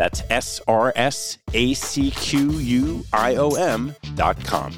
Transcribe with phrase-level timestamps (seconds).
[0.00, 4.72] That's S R S A C Q U I O M dot com.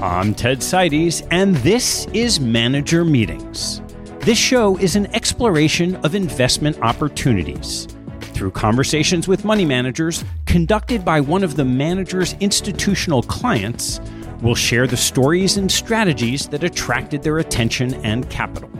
[0.00, 3.82] I'm Ted Seides, and this is Manager Meetings.
[4.20, 7.88] This show is an exploration of investment opportunities
[8.20, 14.00] through conversations with money managers conducted by one of the manager's institutional clients.
[14.40, 18.70] We'll share the stories and strategies that attracted their attention and capital.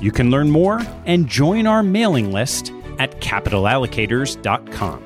[0.00, 5.05] You can learn more and join our mailing list at capitalallocators.com.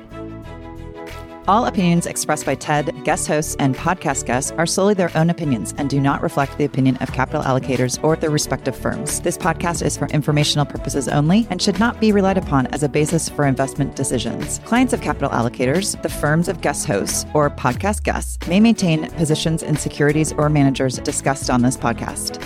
[1.47, 5.73] All opinions expressed by TED, guest hosts, and podcast guests are solely their own opinions
[5.75, 9.19] and do not reflect the opinion of capital allocators or their respective firms.
[9.21, 12.89] This podcast is for informational purposes only and should not be relied upon as a
[12.89, 14.59] basis for investment decisions.
[14.65, 19.63] Clients of capital allocators, the firms of guest hosts, or podcast guests may maintain positions
[19.63, 22.39] in securities or managers discussed on this podcast.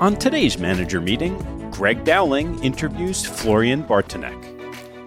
[0.00, 1.38] On today's manager meeting,
[1.70, 4.55] Greg Dowling interviews Florian Bartunek.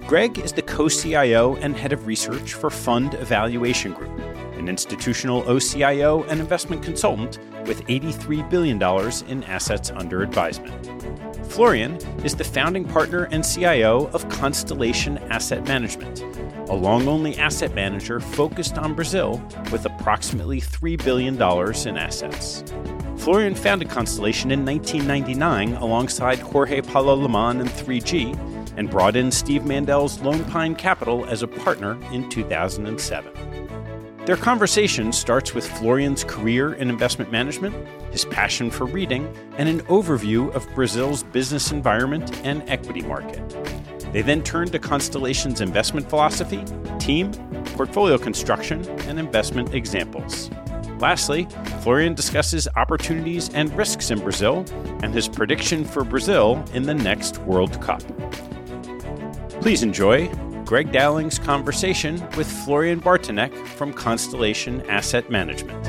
[0.10, 4.18] Greg is the co CIO and head of research for Fund Evaluation Group,
[4.56, 7.38] an institutional OCIO and investment consultant
[7.68, 8.82] with $83 billion
[9.30, 11.46] in assets under advisement.
[11.46, 16.24] Florian is the founding partner and CIO of Constellation Asset Management,
[16.70, 19.40] a long only asset manager focused on Brazil
[19.72, 22.64] with approximately $3 billion in assets.
[23.16, 29.66] Florian founded Constellation in 1999 alongside Jorge Paulo Lemann and 3G and brought in Steve
[29.66, 33.34] Mandel's Lone Pine Capital as a partner in 2007.
[34.26, 37.76] Their conversation starts with Florian's career in investment management,
[38.12, 43.44] his passion for reading, and an overview of Brazil's business environment and equity market.
[44.14, 46.64] They then turn to Constellation's investment philosophy,
[47.00, 47.34] team,
[47.76, 50.50] portfolio construction, and investment examples.
[51.00, 51.50] Lastly,
[51.82, 54.64] Florian discusses opportunities and risks in Brazil
[55.04, 58.02] and his prediction for Brazil in the next World Cup.
[59.62, 60.28] Please enjoy
[60.66, 65.88] Greg Dowling's conversation with Florian Bartunek from Constellation Asset Management.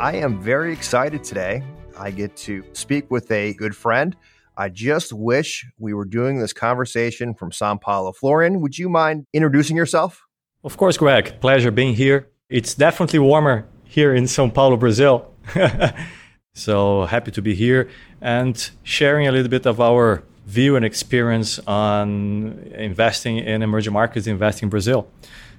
[0.00, 1.62] I am very excited today
[1.98, 4.16] I get to speak with a good friend.
[4.56, 8.12] I just wish we were doing this conversation from Sao Paulo.
[8.12, 10.22] Florian, would you mind introducing yourself?
[10.62, 11.40] Of course, Greg.
[11.40, 12.28] Pleasure being here.
[12.48, 15.32] It's definitely warmer here in Sao Paulo, Brazil.
[16.54, 17.88] so happy to be here
[18.20, 24.26] and sharing a little bit of our view and experience on investing in emerging markets,
[24.26, 25.08] investing in Brazil.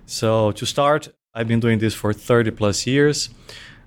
[0.06, 3.30] So to start, I've been doing this for 30 plus years.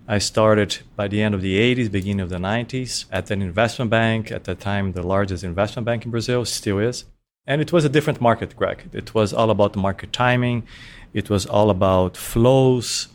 [0.06, 3.90] I started by the end of the 80s, beginning of the 90s, at an investment
[3.90, 7.04] bank, at the time the largest investment bank in Brazil, still is.
[7.46, 8.88] And it was a different market, Greg.
[8.92, 10.66] It was all about the market timing,
[11.12, 13.08] it was all about flows,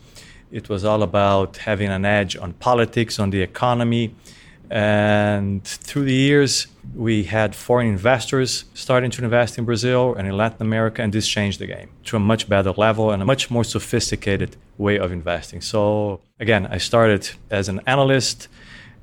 [0.51, 4.15] it was all about having an edge on politics, on the economy.
[4.73, 6.65] And through the years,
[6.95, 11.27] we had foreign investors starting to invest in Brazil and in Latin America, and this
[11.27, 15.11] changed the game to a much better level and a much more sophisticated way of
[15.11, 15.61] investing.
[15.61, 18.47] So, again, I started as an analyst,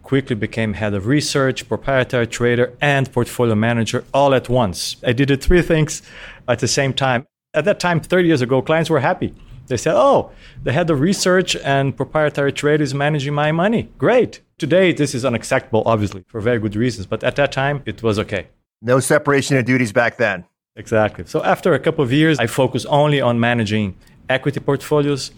[0.02, 4.96] quickly became head of research, proprietary trader, and portfolio manager all at once.
[5.06, 6.02] I did the three things
[6.48, 7.28] at the same time.
[7.54, 9.34] At that time, 30 years ago, clients were happy.
[9.70, 10.32] They said, Oh,
[10.64, 13.88] the head of research and proprietary trade is managing my money.
[13.98, 14.40] Great.
[14.58, 17.06] Today, this is unacceptable, obviously, for very good reasons.
[17.06, 18.48] But at that time, it was okay.
[18.82, 20.44] No separation of duties back then.
[20.74, 21.24] Exactly.
[21.24, 23.96] So after a couple of years, I focused only on managing
[24.28, 25.30] equity portfolios.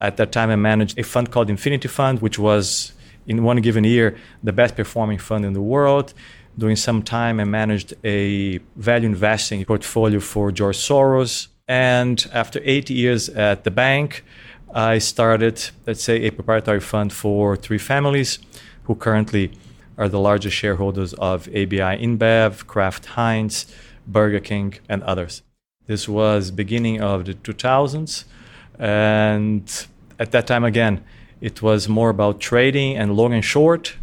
[0.00, 2.92] At that time, I managed a fund called Infinity Fund, which was,
[3.28, 6.12] in one given year, the best performing fund in the world.
[6.58, 11.48] During some time, I managed a value investing portfolio for George Soros.
[11.68, 14.24] And after eight years at the bank,
[14.72, 18.38] I started, let's say, a proprietary fund for three families
[18.84, 19.50] who currently
[19.98, 23.66] are the largest shareholders of ABI InBev, Kraft Heinz,
[24.06, 25.42] Burger King, and others.
[25.86, 28.24] This was beginning of the 2000s,
[28.78, 29.86] and
[30.18, 31.02] at that time again,
[31.40, 33.96] it was more about trading and long and short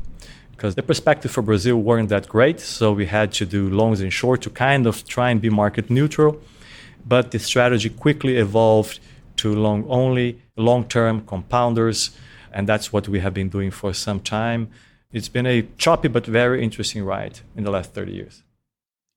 [0.51, 4.11] because the perspective for Brazil weren't that great, so we had to do longs and
[4.11, 6.41] short to kind of try and be market neutral.
[7.05, 8.99] But the strategy quickly evolved
[9.37, 12.15] to long only, long term compounders,
[12.51, 14.69] and that's what we have been doing for some time.
[15.11, 18.43] It's been a choppy but very interesting ride in the last 30 years.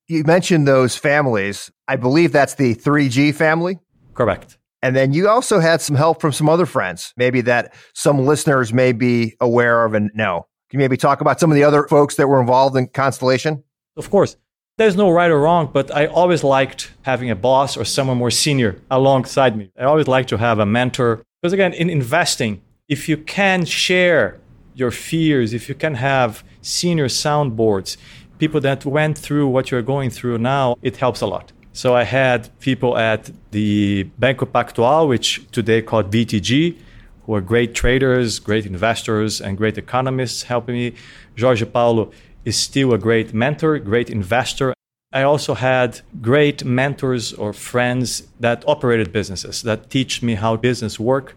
[0.09, 1.71] You mentioned those families.
[1.89, 3.79] I believe that's the 3G family.
[4.15, 4.59] Correct.
[4.83, 8.73] And then you also had some help from some other friends, maybe that some listeners
[8.73, 10.47] may be aware of and know.
[10.71, 13.65] Can you maybe talk about some of the other folks that were involved in Constellation?
[13.97, 14.37] Of course.
[14.79, 18.31] There's no right or wrong, but I always liked having a boss or someone more
[18.31, 19.71] senior alongside me.
[19.79, 21.23] I always like to have a mentor.
[21.41, 24.39] Because again, in investing, if you can share
[24.75, 27.97] your fears, if you can have senior soundboards,
[28.39, 31.53] people that went through what you're going through now, it helps a lot.
[31.73, 36.77] So I had people at the Banco Pactual, which today called BTG,
[37.25, 40.95] who are great traders, great investors, and great economists helping me.
[41.41, 42.13] Jorge Paulo
[42.47, 44.73] is still a great mentor, great investor.
[45.13, 50.99] I also had great mentors or friends that operated businesses that teach me how business
[50.99, 51.37] work.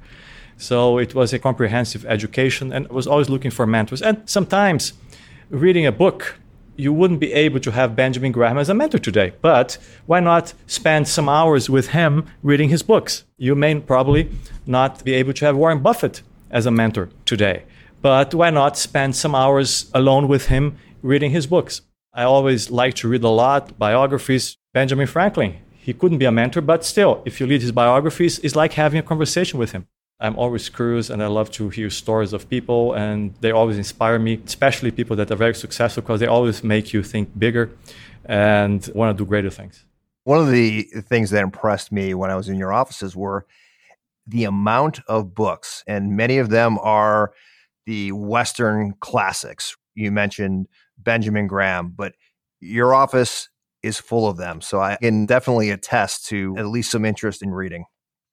[0.58, 4.02] So it was a comprehensive education and I was always looking for mentors.
[4.02, 4.94] And sometimes
[5.50, 6.38] reading a book,
[6.76, 9.34] you wouldn't be able to have Benjamin Graham as a mentor today.
[9.42, 13.24] But why not spend some hours with him reading his books?
[13.38, 14.30] You may probably
[14.68, 16.22] not be able to have Warren Buffett
[16.52, 17.64] as a mentor today.
[18.02, 21.82] But why not spend some hours alone with him reading his books.
[22.14, 24.58] I always like to read a lot biographies.
[24.74, 28.56] Benjamin Franklin, he couldn't be a mentor, but still, if you read his biographies, it's
[28.56, 29.88] like having a conversation with him.
[30.20, 34.20] I'm always curious and I love to hear stories of people, and they always inspire
[34.20, 37.70] me, especially people that are very successful because they always make you think bigger
[38.26, 39.86] and want to do greater things.
[40.26, 43.46] One of the things that impressed me when I was in your offices were
[44.28, 47.32] the amount of books, and many of them are
[47.86, 49.76] the Western classics.
[50.00, 52.14] You mentioned Benjamin Graham, but
[52.60, 53.50] your office
[53.84, 54.62] is full of them.
[54.62, 57.86] So I can definitely attest to at least some interest in reading.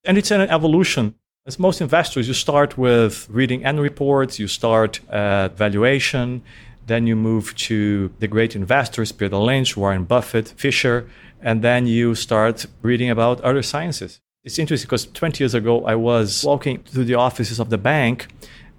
[0.05, 1.15] And it's an evolution.
[1.47, 6.43] As most investors, you start with reading annual reports, you start at valuation,
[6.87, 11.09] then you move to the great investors, Peter Lynch, Warren Buffett, Fisher,
[11.41, 14.21] and then you start reading about other sciences.
[14.43, 18.29] It's interesting because 20 years ago, I was walking through the offices of the bank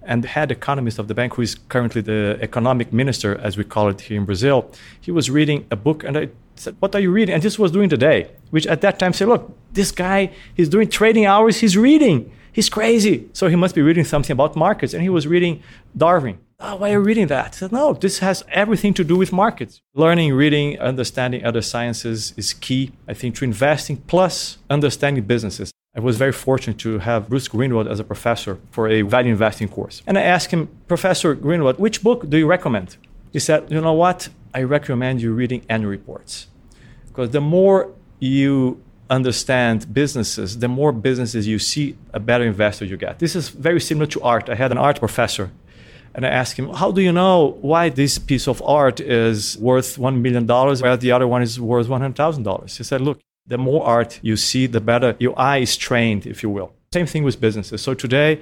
[0.08, 3.64] and the head economist of the bank, who is currently the economic minister, as we
[3.74, 4.58] call it here in Brazil,
[5.06, 6.24] he was reading a book, and I
[6.56, 8.20] said, "What are you reading?" And this was during the day,
[8.54, 9.44] which at that time said, "Look,
[9.78, 12.18] this guy, he's doing trading hours, he's reading,
[12.56, 15.62] he's crazy, so he must be reading something about markets." And he was reading
[16.04, 16.38] Darwin.
[16.60, 17.54] Oh, why are you reading that?
[17.54, 19.80] I said, no, this has everything to do with markets.
[19.94, 25.70] Learning, reading, understanding other sciences is key, I think, to investing, plus understanding businesses.
[25.96, 29.68] I was very fortunate to have Bruce Greenwald as a professor for a value investing
[29.68, 30.02] course.
[30.06, 32.96] And I asked him, Professor Greenwald, which book do you recommend?
[33.32, 34.28] He said, You know what?
[34.54, 36.46] I recommend you reading annual reports.
[37.08, 38.80] Because the more you
[39.10, 43.18] understand businesses, the more businesses you see, a better investor you get.
[43.18, 44.48] This is very similar to art.
[44.48, 45.50] I had an art professor
[46.14, 49.96] and I asked him, How do you know why this piece of art is worth
[49.96, 52.76] $1 million while the other one is worth $100,000?
[52.76, 56.42] He said, Look, the more art you see, the better your eye is trained, if
[56.42, 56.72] you will.
[56.92, 57.82] Same thing with businesses.
[57.82, 58.40] So today,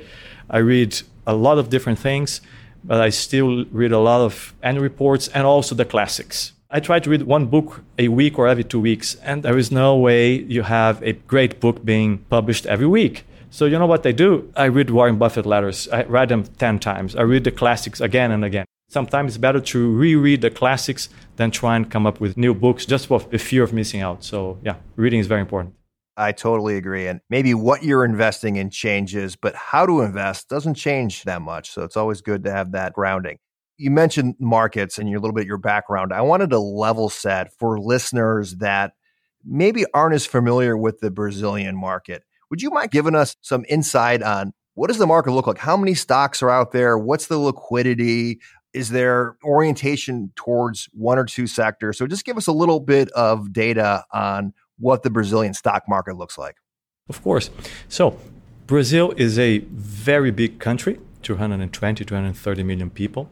[0.51, 2.41] I read a lot of different things,
[2.85, 6.53] but I still read a lot of annual reports and also the classics.
[6.71, 9.71] I try to read one book a week or every two weeks, and there is
[9.71, 13.25] no way you have a great book being published every week.
[13.51, 14.53] So you know what I do?
[14.57, 15.89] I read Warren Buffett letters.
[15.89, 17.15] I read them 10 times.
[17.15, 18.67] I read the classics again and again.
[18.97, 22.87] Sometimes it's better to reread the classics than try and come up with new books
[22.87, 24.25] just for the fear of missing out.
[24.25, 25.75] So, yeah, reading is very important.
[26.17, 27.07] I totally agree.
[27.07, 31.73] And maybe what you're investing in changes, but how to invest doesn't change that much.
[31.73, 33.37] So it's always good to have that grounding.
[33.77, 36.15] You mentioned markets and a little bit your background.
[36.15, 38.95] I wanted to level set for listeners that
[39.45, 42.23] maybe aren't as familiar with the Brazilian market.
[42.49, 45.57] Would you mind giving us some insight on what does the market look like?
[45.57, 46.99] How many stocks are out there?
[46.99, 48.41] What's the liquidity?
[48.77, 51.97] Is there orientation towards one or two sectors?
[51.97, 56.19] So just give us a little bit of data on what the Brazilian stock market
[56.19, 56.57] looks like.
[57.09, 57.49] Of course.
[57.89, 58.19] So
[58.67, 63.31] Brazil is a very big country, 220, 230 million people,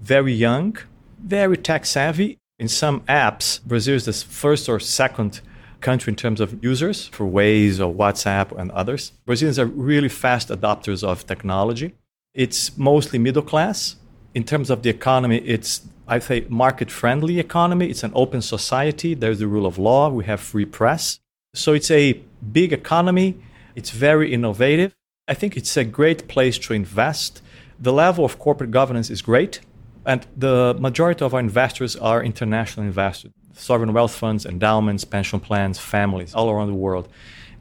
[0.00, 0.78] very young,
[1.22, 2.38] very tech savvy.
[2.58, 5.42] In some apps, Brazil is the first or second
[5.82, 9.12] country in terms of users for Waze or WhatsApp and others.
[9.26, 11.92] Brazilians are really fast adopters of technology.
[12.32, 13.96] It's mostly middle class,
[14.34, 17.88] in terms of the economy, it's I say market friendly economy.
[17.88, 19.14] It's an open society.
[19.14, 20.08] There's the rule of law.
[20.08, 21.20] We have free press.
[21.54, 22.20] So it's a
[22.52, 23.40] big economy.
[23.76, 24.92] It's very innovative.
[25.28, 27.42] I think it's a great place to invest.
[27.78, 29.60] The level of corporate governance is great.
[30.04, 35.78] And the majority of our investors are international investors, sovereign wealth funds, endowments, pension plans,
[35.78, 37.08] families all around the world.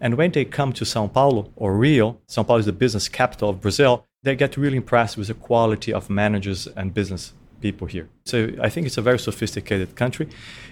[0.02, 3.50] And when they come to Sao Paulo or Rio, Sao Paulo is the business capital
[3.50, 8.10] of Brazil, they get really impressed with the quality of managers and business people here.
[8.26, 10.28] So I think it's a very sophisticated country.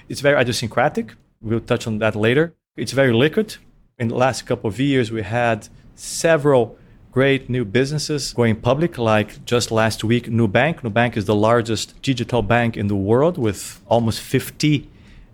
[0.10, 1.16] It's very idiosyncratic.
[1.42, 2.54] We'll touch on that later.
[2.76, 3.58] It's very liquid.
[4.00, 6.78] In the last couple of years, we had several
[7.12, 10.82] great new businesses going public, like just last week, Nubank.
[10.82, 14.90] Nubank is the largest digital bank in the world with almost 50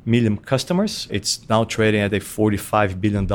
[0.05, 1.07] million customers.
[1.11, 3.27] It's now trading at a $45 billion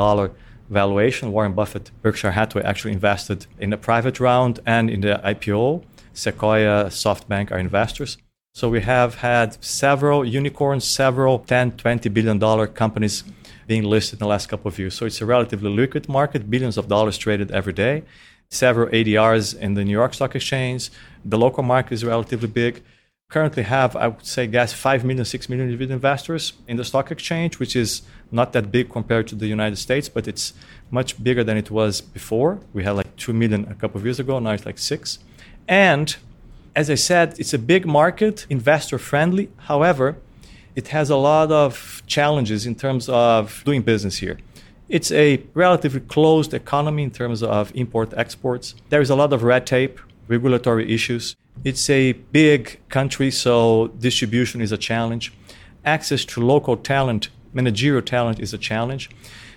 [0.69, 1.31] valuation.
[1.31, 5.83] Warren Buffett, Berkshire Hathaway actually invested in the private round and in the IPO.
[6.13, 8.17] Sequoia, SoftBank are investors.
[8.53, 13.23] So we have had several unicorns, several 10, 20 billion dollar companies
[13.67, 14.95] being listed in the last couple of years.
[14.95, 18.03] So it's a relatively liquid market, billions of dollars traded every day,
[18.49, 20.89] several ADRs in the New York Stock Exchange.
[21.23, 22.83] The local market is relatively big
[23.29, 27.11] currently have, I would say, guess 5 million, 6 million individual investors in the stock
[27.11, 30.53] exchange, which is not that big compared to the United States, but it's
[30.89, 32.59] much bigger than it was before.
[32.73, 35.19] We had like 2 million a couple of years ago, now it's like 6.
[35.67, 36.15] And
[36.75, 39.49] as I said, it's a big market, investor friendly.
[39.57, 40.17] However,
[40.75, 44.39] it has a lot of challenges in terms of doing business here.
[44.87, 48.73] It's a relatively closed economy in terms of import exports.
[48.89, 51.35] There is a lot of red tape, regulatory issues.
[51.65, 55.33] It's a big country, so distribution is a challenge.
[55.83, 59.09] Access to local talent, managerial talent, is a challenge.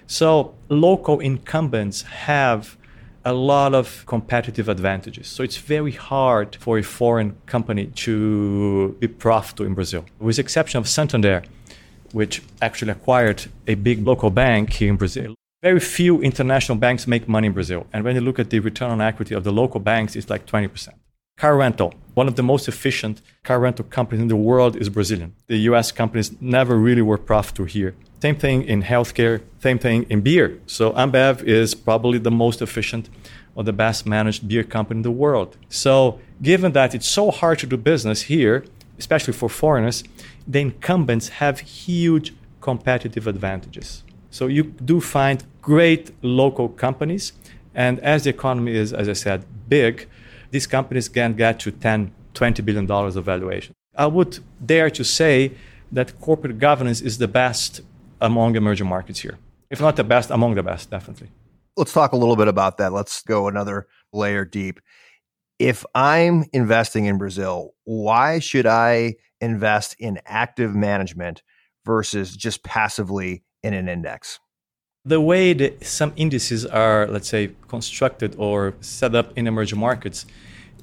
[0.08, 2.76] So, local incumbents have
[3.24, 5.28] a lot of competitive advantages.
[5.28, 10.04] So, it's very hard for a foreign company to be profitable in Brazil.
[10.18, 11.44] With the exception of Santander,
[12.10, 15.36] which actually acquired a big local bank here in Brazil.
[15.62, 17.86] Very few international banks make money in Brazil.
[17.92, 20.46] And when you look at the return on equity of the local banks, it's like
[20.46, 20.88] 20%.
[21.42, 25.34] Car rental, one of the most efficient car rental companies in the world is Brazilian.
[25.48, 27.96] The US companies never really were profitable here.
[28.20, 30.60] Same thing in healthcare, same thing in beer.
[30.68, 33.10] So Ambev is probably the most efficient
[33.56, 35.56] or the best managed beer company in the world.
[35.68, 38.64] So given that it's so hard to do business here,
[38.96, 40.04] especially for foreigners,
[40.46, 44.04] the incumbents have huge competitive advantages.
[44.30, 47.32] So you do find great local companies.
[47.74, 50.06] And as the economy is, as I said, big,
[50.52, 53.74] these companies can get to 10, 20 billion dollars of valuation.
[53.96, 55.52] I would dare to say
[55.90, 57.80] that corporate governance is the best
[58.20, 59.38] among emerging markets here.
[59.70, 61.28] If not the best, among the best, definitely.
[61.76, 62.92] Let's talk a little bit about that.
[62.92, 64.80] Let's go another layer deep.
[65.58, 71.42] If I'm investing in Brazil, why should I invest in active management
[71.86, 74.38] versus just passively in an index?
[75.04, 80.26] The way that some indices are, let's say, constructed or set up in emerging markets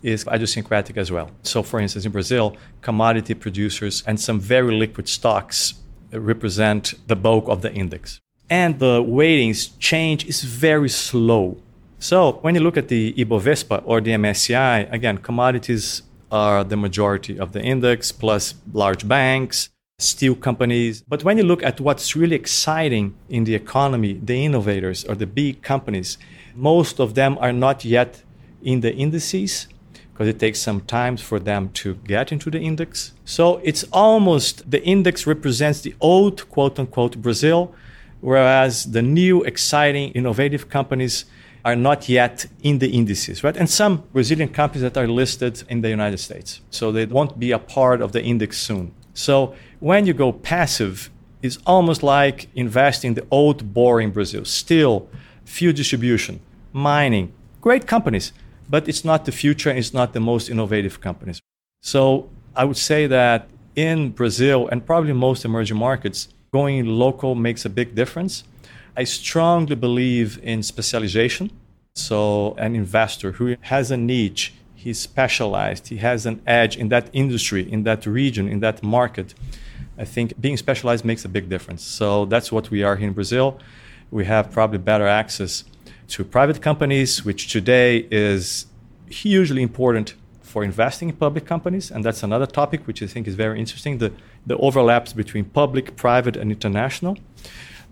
[0.04, 1.32] is idiosyncratic as well.
[1.44, 5.76] So, for instance, in Brazil, commodity producers and some very liquid stocks
[6.12, 8.20] represent the bulk of the index.
[8.50, 11.58] And the weightings change is very slow.
[12.00, 17.40] So, when you look at the Ibovespa or the MSCI, again, commodities are the majority
[17.40, 21.04] of the index, plus large banks, steel companies.
[21.08, 25.28] But when you look at what's really exciting in the economy, the innovators or the
[25.28, 26.18] big companies,
[26.56, 28.24] most of them are not yet
[28.64, 29.68] in the indices
[30.12, 33.14] because it takes some time for them to get into the index.
[33.24, 37.74] So it's almost the index represents the old quote unquote Brazil,
[38.20, 41.26] whereas the new, exciting, innovative companies
[41.64, 43.56] are not yet in the indices, right?
[43.56, 46.62] And some Brazilian companies that are listed in the United States.
[46.70, 48.94] So they won't be a part of the index soon.
[49.20, 51.10] So when you go passive,
[51.42, 54.46] it's almost like investing the old boring Brazil.
[54.46, 55.10] Still,
[55.44, 56.40] fuel distribution,
[56.72, 58.32] mining, great companies,
[58.70, 61.42] but it's not the future it's not the most innovative companies.
[61.82, 67.66] So I would say that in Brazil and probably most emerging markets, going local makes
[67.66, 68.44] a big difference.
[68.96, 71.52] I strongly believe in specialization.
[71.96, 77.10] So an investor who has a niche, he's specialized, he has an edge in that
[77.12, 79.34] industry, in that region, in that market.
[79.98, 81.84] I think being specialized makes a big difference.
[81.84, 83.60] So that's what we are here in Brazil.
[84.10, 85.66] We have probably better access
[86.14, 88.68] to private companies, which today is
[89.10, 91.92] hugely important for investing in public companies.
[91.92, 94.14] And that's another topic which I think is very interesting the,
[94.48, 97.18] the overlaps between public, private, and international.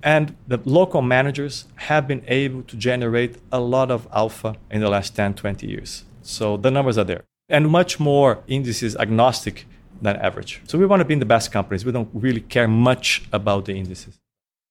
[0.02, 4.90] And the local managers have been able to generate a lot of alpha in the
[4.90, 6.06] last 10, 20 years.
[6.28, 7.24] So the numbers are there.
[7.50, 9.66] And much more indices agnostic
[10.02, 10.62] than average.
[10.68, 11.86] So we want to be in the best companies.
[11.86, 14.20] We don't really care much about the indices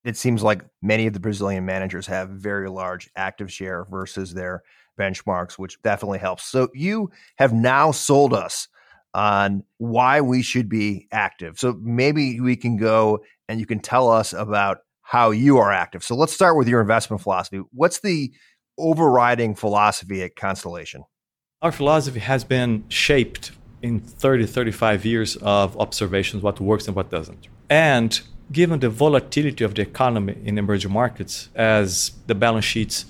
[0.07, 4.63] it seems like many of the Brazilian managers have very large active share versus their
[4.99, 6.45] benchmarks, which definitely helps.
[6.45, 8.69] So you have now sold us
[9.15, 11.59] on why we should be active.
[11.59, 16.05] So maybe we can go and you can tell us about how you are active.
[16.05, 17.62] So let's start with your investment philosophy.
[17.73, 18.33] What's the
[18.79, 21.03] overriding philosophy at Constellation?
[21.66, 23.50] Our philosophy has been shaped
[23.83, 27.48] in 30, 35 years of observations what works and what doesn't.
[27.68, 28.20] And
[28.52, 33.07] given the volatility of the economy in emerging markets, as the balance sheets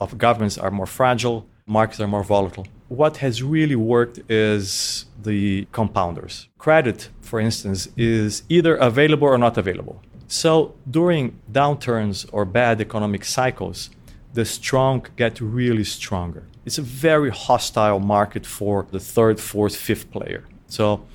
[0.00, 2.68] of governments are more fragile, markets are more volatile.
[2.86, 6.46] What has really worked is the compounders.
[6.58, 10.00] Credit, for instance, is either available or not available.
[10.28, 13.90] So during downturns or bad economic cycles,
[14.32, 16.44] the strong get really stronger.
[16.66, 20.42] It's a very hostile market for the third, fourth, fifth player.
[20.66, 21.06] So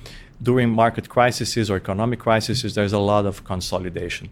[0.42, 4.30] during market crises or economic crises, there's a lot of consolidation.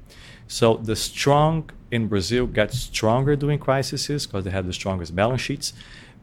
[0.49, 5.43] So the strong in Brazil get stronger during crises because they have the strongest balance
[5.43, 5.75] sheets.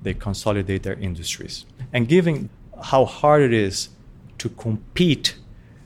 [0.02, 1.68] They consolidate their industries.
[1.94, 2.50] And given
[2.86, 3.90] how hard it is
[4.40, 5.36] to compete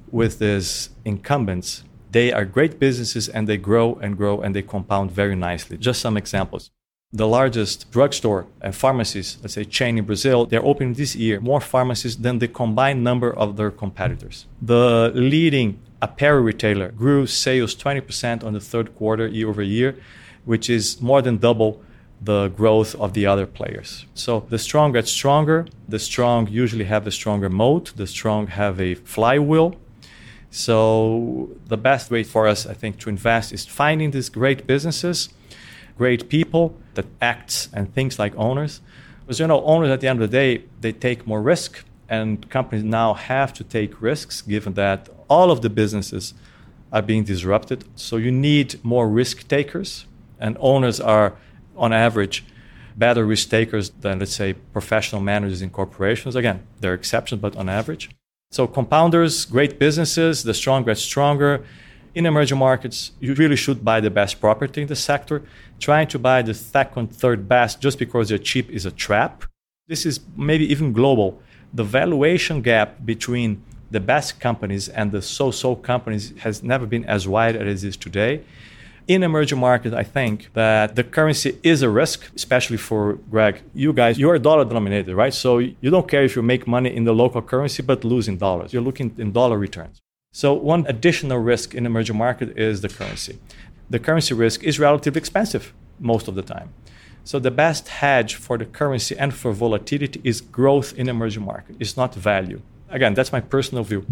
[0.10, 5.12] with these incumbents, they are great businesses and they grow and grow and they compound
[5.12, 5.78] very nicely.
[5.78, 6.72] Just some examples
[7.14, 11.60] the largest drugstore and pharmacies, let's say chain in Brazil, they're opening this year more
[11.60, 14.46] pharmacies than the combined number of their competitors.
[14.62, 19.98] The leading apparel retailer grew sales 20% on the third quarter year over year,
[20.46, 21.82] which is more than double
[22.22, 24.06] the growth of the other players.
[24.14, 25.68] So the strong get stronger.
[25.90, 27.94] The strong usually have a stronger moat.
[27.96, 29.76] The strong have a flywheel.
[30.52, 35.30] So the best way for us, I think, to invest is finding these great businesses
[36.02, 36.64] great people
[36.96, 38.82] that acts and thinks like owners.
[39.20, 41.70] Because you know, owners at the end of the day, they take more risk,
[42.10, 46.34] and companies now have to take risks given that all of the businesses
[46.92, 47.80] are being disrupted.
[47.96, 50.06] So you need more risk takers,
[50.40, 51.30] and owners are,
[51.78, 52.44] on average,
[52.98, 56.36] better risk takers than, let's say, professional managers in corporations.
[56.36, 58.10] Again, there are exceptions, but on average.
[58.50, 61.64] So compounders, great businesses, the strong get stronger
[62.14, 65.44] in emerging markets, you really should buy the best property in the sector.
[65.80, 69.46] Trying to buy the second, third best just because they're cheap is a trap.
[69.88, 71.42] This is maybe even global.
[71.74, 77.06] The valuation gap between the best companies and the so so companies has never been
[77.06, 78.44] as wide as it is today.
[79.08, 83.62] In emerging markets, I think that the currency is a risk, especially for Greg.
[83.74, 85.34] You guys, you are dollar denominated, right?
[85.34, 88.38] So you don't care if you make money in the local currency but lose in
[88.38, 88.72] dollars.
[88.72, 90.02] You're looking in dollar returns.
[90.34, 93.38] So one additional risk in emerging market is the currency.
[93.90, 96.74] The currency risk is relatively expensive most of the time.
[97.26, 101.76] So the best hedge for the currency and for volatility is growth in emerging market.
[101.82, 102.62] It's not value.
[102.90, 104.06] Again, that's my personal view.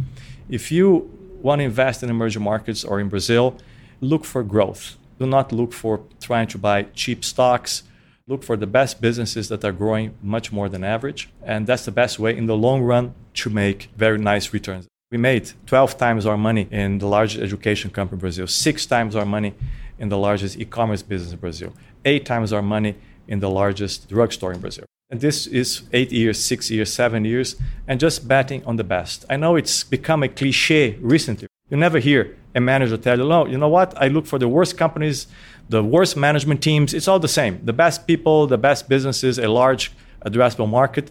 [0.49, 1.10] If you
[1.41, 3.55] want to invest in emerging markets or in Brazil,
[4.01, 4.97] look for growth.
[5.19, 7.84] Do not look for trying to buy cheap stocks.
[8.27, 11.29] Look for the best businesses that are growing much more than average.
[11.41, 14.89] And that's the best way in the long run to make very nice returns.
[15.12, 19.15] We made 12 times our money in the largest education company in Brazil, six times
[19.15, 19.56] our money
[19.98, 21.74] in the largest e commerce business in Brazil,
[22.06, 22.93] eight times our money
[23.28, 24.86] in the largest drugstore in Brazil.
[25.10, 27.56] And this is eight years, six years, seven years,
[27.88, 29.26] and just betting on the best.
[29.32, 31.48] I know it's become a cliche recently.
[31.72, 34.00] You never hear a manager tell you, no, you know what?
[34.00, 35.26] I look for the worst companies,
[35.69, 36.93] the worst management teams.
[36.93, 37.65] It's all the same.
[37.65, 39.91] The best people, the best businesses, a large
[40.24, 41.10] addressable market.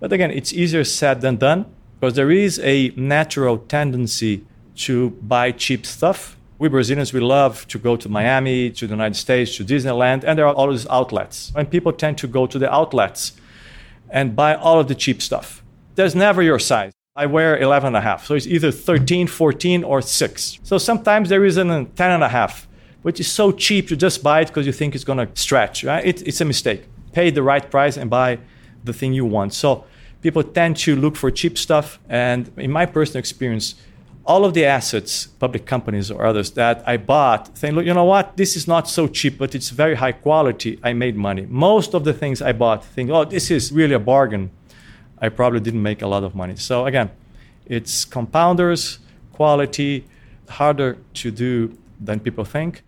[0.00, 1.64] But again, it's easier said than done
[2.00, 4.44] because there is a natural tendency
[4.76, 6.36] to buy cheap stuff.
[6.58, 10.38] We Brazilians, we love to go to Miami, to the United States, to Disneyland, and
[10.38, 11.52] there are all these outlets.
[11.54, 13.32] And people tend to go to the outlets
[14.10, 15.62] and buy all of the cheap stuff.
[15.94, 16.92] There's never your size.
[17.16, 20.58] I wear 11 and a half, so it's either 13, 14, or 6.
[20.62, 22.68] So sometimes there is a uh, 10 and a half,
[23.02, 25.82] which is so cheap you just buy it because you think it's going to stretch.
[25.82, 26.06] Right?
[26.06, 26.84] It, it's a mistake.
[27.12, 28.38] Pay the right price and buy
[28.84, 29.52] the thing you want.
[29.52, 29.84] So
[30.20, 31.98] people tend to look for cheap stuff.
[32.08, 33.74] And in my personal experience,
[34.24, 38.04] all of the assets, public companies or others that I bought, saying, look, you know
[38.04, 40.78] what, this is not so cheap, but it's very high quality.
[40.82, 41.46] I made money.
[41.48, 44.50] Most of the things I bought, think, oh, this is really a bargain.
[45.18, 46.56] I probably didn't make a lot of money.
[46.56, 47.10] So again,
[47.64, 48.98] it's compounders,
[49.32, 50.04] quality,
[50.48, 52.82] harder to do than people think.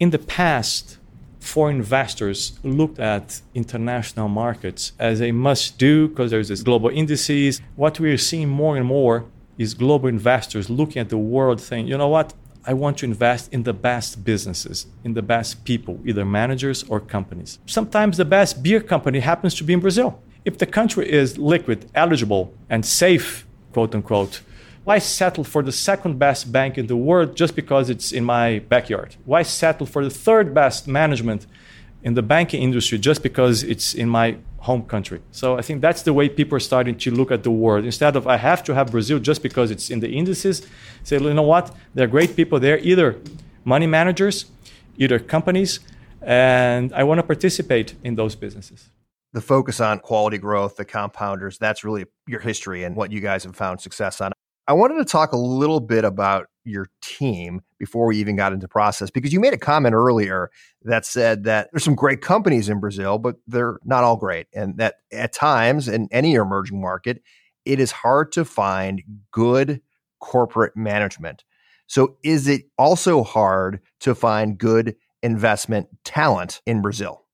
[0.00, 0.98] In the past,
[1.46, 7.60] foreign investors looked at international markets as a must do because there's this global indices.
[7.76, 9.24] What we are seeing more and more
[9.58, 12.34] is global investors looking at the world saying, you know what?
[12.68, 16.98] I want to invest in the best businesses, in the best people, either managers or
[16.98, 17.60] companies.
[17.66, 20.20] Sometimes the best beer company happens to be in Brazil.
[20.44, 24.40] If the country is liquid, eligible, and safe, quote unquote,
[24.86, 28.60] why settle for the second best bank in the world just because it's in my
[28.60, 29.16] backyard?
[29.24, 31.44] Why settle for the third best management
[32.04, 35.20] in the banking industry just because it's in my home country?
[35.32, 37.84] So I think that's the way people are starting to look at the world.
[37.84, 40.64] Instead of I have to have Brazil just because it's in the indices,
[41.02, 41.74] say, you know what?
[41.94, 43.20] There are great people there, either
[43.64, 44.44] money managers,
[44.98, 45.80] either companies,
[46.22, 48.90] and I want to participate in those businesses
[49.32, 53.44] the focus on quality growth, the compounders, that's really your history and what you guys
[53.44, 54.32] have found success on.
[54.68, 58.66] I wanted to talk a little bit about your team before we even got into
[58.66, 60.50] process because you made a comment earlier
[60.82, 64.48] that said that there's some great companies in Brazil, but they're not all great.
[64.52, 67.22] And that at times in any emerging market,
[67.64, 69.80] it is hard to find good
[70.18, 71.44] corporate management.
[71.86, 77.24] So is it also hard to find good investment talent in Brazil?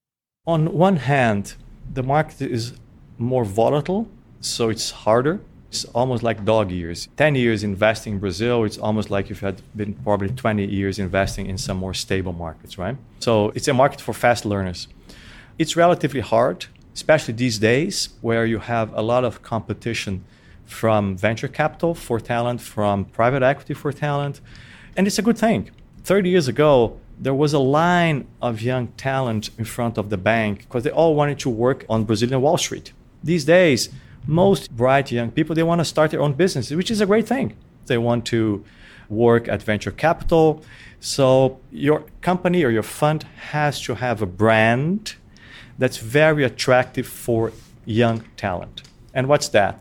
[0.47, 1.55] On one hand,
[1.91, 2.75] the market is
[3.17, 4.09] more volatile,
[4.41, 5.41] so it's harder
[5.73, 7.09] it's almost like dog years.
[7.17, 11.47] 10 years investing in Brazil, it's almost like you've had been probably 20 years investing
[11.47, 12.95] in some more stable markets, right?
[13.21, 14.87] So it's a market for fast learners.
[15.59, 20.25] It's relatively hard, especially these days where you have a lot of competition
[20.67, 24.43] from venture capital for talent, from private equity for talent.
[24.95, 25.71] And it's a good thing.
[26.05, 30.59] 30 years ago, there was a line of young talent in front of the bank
[30.65, 32.93] because they all wanted to work on Brazilian Wall Street.
[33.25, 33.89] These days,
[34.27, 37.27] most bright young people they want to start their own businesses which is a great
[37.27, 37.57] thing.
[37.87, 38.65] They want to
[39.09, 40.63] work at venture capital.
[41.01, 45.17] So your company or your fund has to have a brand
[45.79, 47.53] that's very attractive for
[47.85, 48.83] young talent.
[49.13, 49.81] And what's that?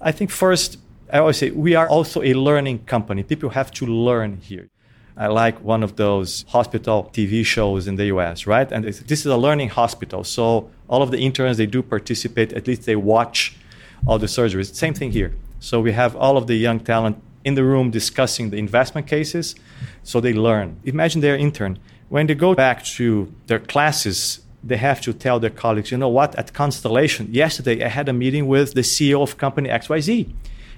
[0.00, 0.78] I think first
[1.10, 3.22] i always say we are also a learning company.
[3.22, 4.68] People have to learn here.
[5.16, 8.70] I like one of those hospital TV shows in the US, right?
[8.70, 10.22] And this is a learning hospital.
[10.22, 13.56] So all of the interns, they do participate, at least they watch
[14.06, 14.74] all the surgeries.
[14.74, 15.34] Same thing here.
[15.60, 19.54] So we have all of the young talent in the room discussing the investment cases
[20.02, 20.80] so they learn.
[20.84, 21.78] Imagine their intern.
[22.08, 26.08] When they go back to their classes, they have to tell their colleagues, you know
[26.08, 30.32] what, at Constellation, yesterday I had a meeting with the CEO of company XYZ.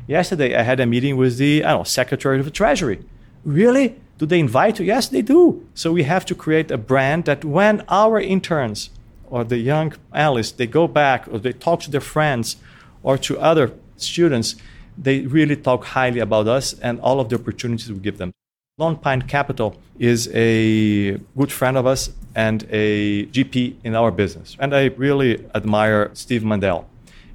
[0.06, 3.04] Yesterday I had a meeting with the, I don't know, Secretary of the Treasury.
[3.44, 3.96] Really?
[4.18, 4.84] Do they invite you?
[4.84, 5.66] Yes, they do.
[5.74, 8.90] So we have to create a brand that when our interns
[9.30, 12.56] or the young analysts, they go back or they talk to their friends
[13.02, 14.56] or to other students,
[14.96, 18.32] they really talk highly about us and all of the opportunities we give them.
[18.78, 24.56] Lone Pine Capital is a good friend of us and a GP in our business.
[24.58, 26.88] And I really admire Steve Mandel.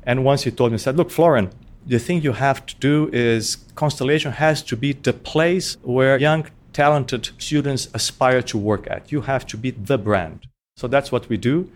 [0.04, 1.52] And once he told me, he said, Look, Florian,
[1.86, 6.48] the thing you have to do is Constellation has to be the place where young,
[6.74, 9.12] talented students aspire to work at.
[9.12, 10.48] You have to be the brand.
[10.78, 11.70] So that's what we do.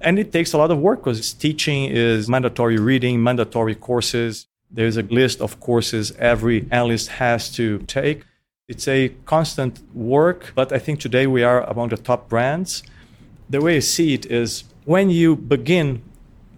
[0.00, 4.46] And it takes a lot of work because teaching is mandatory reading, mandatory courses.
[4.70, 8.24] There's a list of courses every analyst has to take.
[8.68, 12.82] It's a constant work, but I think today we are among the top brands.
[13.48, 16.02] The way I see it is when you begin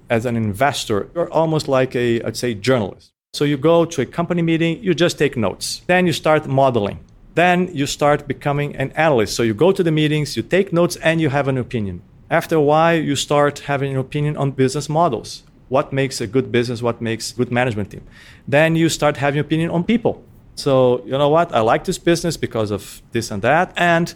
[0.08, 3.12] as an investor, you're almost like a, I'd say, journalist.
[3.34, 5.82] So you go to a company meeting, you just take notes.
[5.86, 7.00] Then you start modeling.
[7.34, 9.36] Then you start becoming an analyst.
[9.36, 12.02] So you go to the meetings, you take notes, and you have an opinion.
[12.30, 15.44] After a while, you start having an opinion on business models.
[15.68, 16.82] What makes a good business?
[16.82, 18.02] What makes good management team?
[18.46, 20.22] Then you start having opinion on people.
[20.54, 21.54] So you know what?
[21.54, 24.14] I like this business because of this and that, and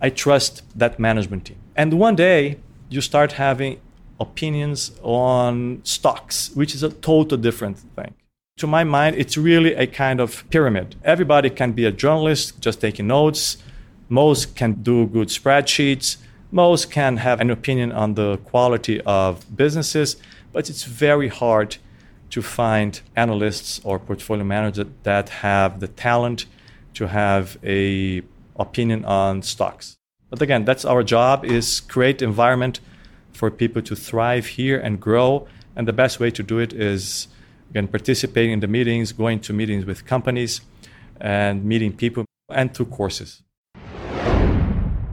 [0.00, 1.58] I trust that management team.
[1.76, 3.80] And one day you start having
[4.18, 8.14] opinions on stocks, which is a total different thing.
[8.58, 10.96] To my mind, it's really a kind of pyramid.
[11.04, 13.58] Everybody can be a journalist, just taking notes.
[14.08, 16.18] Most can do good spreadsheets.
[16.54, 20.16] Most can have an opinion on the quality of businesses,
[20.52, 21.78] but it's very hard
[22.30, 26.46] to find analysts or portfolio managers that have the talent
[26.94, 28.22] to have a
[28.54, 29.96] opinion on stocks.
[30.30, 32.78] But again, that's our job is create environment
[33.32, 35.48] for people to thrive here and grow.
[35.74, 37.26] And the best way to do it is
[37.70, 40.60] again participating in the meetings, going to meetings with companies
[41.20, 43.43] and meeting people and through courses.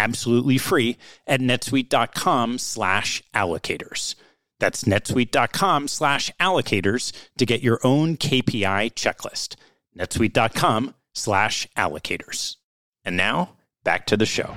[0.00, 4.14] absolutely free at netsuite.com slash allocators.
[4.58, 9.56] That's netsuite.com slash allocators to get your own KPI checklist.
[9.98, 12.56] netsuite.com slash allocators.
[13.04, 14.54] And now back to the show.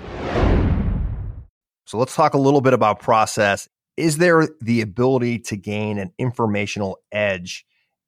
[1.86, 3.68] So let's talk a little bit about process.
[3.98, 7.66] Is there the ability to gain an informational edge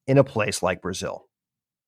[0.08, 1.28] in a place like Brazil?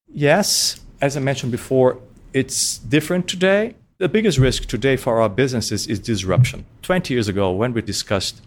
[0.07, 0.81] Yes.
[1.01, 1.99] As I mentioned before,
[2.33, 6.65] it's different today the biggest risk today for our businesses is disruption.
[6.83, 8.41] 20 years ago, when we discussed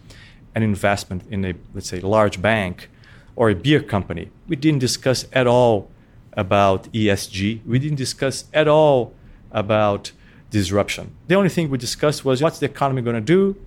[0.55, 2.89] an investment in a, let's say, large bank
[3.35, 5.89] or a beer company, we didn't discuss at all
[6.33, 7.65] about ESG.
[7.65, 9.13] We didn't discuss at all
[9.51, 10.13] about
[10.49, 11.13] disruption.
[11.27, 13.57] The only thing we discussed was what's the economy going to do?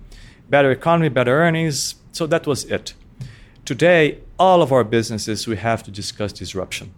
[0.49, 1.95] Better economy, better earnings.
[2.11, 2.95] So that was it.
[3.63, 6.93] Today, all of our businesses, we have to discuss disruption.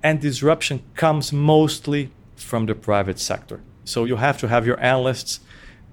[0.00, 3.62] And disruption comes mostly from the private sector.
[3.88, 5.40] So you have to have your analysts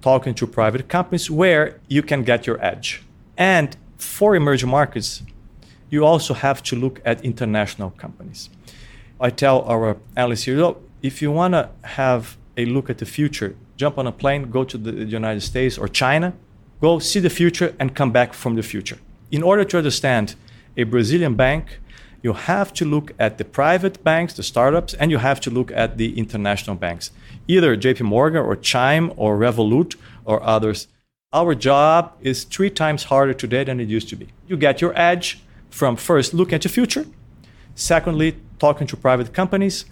[0.01, 3.01] talking to private companies where you can get your edge.
[3.37, 5.23] And for emerging markets,
[5.89, 8.49] you also have to look at international companies.
[9.19, 13.55] I tell our analysts here, if you want to have a look at the future,
[13.77, 16.33] jump on a plane, go to the United States or China,
[16.81, 18.97] go see the future and come back from the future.
[19.31, 20.35] In order to understand
[20.77, 21.79] a Brazilian bank,
[22.25, 25.69] you have to look at the private banks, the startups, and you have to look
[25.83, 27.11] at the international banks
[27.47, 29.91] either JP Morgan or Chime or Revolut
[30.29, 30.87] or others.
[31.31, 34.27] Our job is three times harder today than it used to be.
[34.47, 35.27] You get your edge
[35.69, 37.05] from first looking at the future,
[37.75, 39.85] secondly, talking to private companies,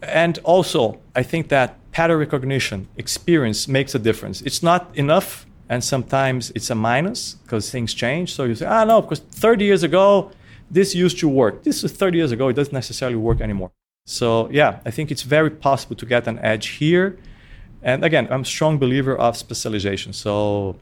[0.00, 4.40] and also I think that pattern recognition experience makes a difference.
[4.42, 8.32] It's not enough, and sometimes it's a minus because things change.
[8.36, 10.30] So you say, ah, no, because 30 years ago,
[10.72, 11.62] this used to work.
[11.62, 13.70] This is 30 years ago, it doesn't necessarily work anymore.
[14.06, 17.18] So yeah, I think it's very possible to get an edge here.
[17.82, 20.12] And again, I'm a strong believer of specialization.
[20.12, 20.76] So